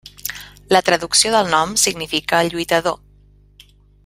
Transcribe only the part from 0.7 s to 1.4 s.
La traducció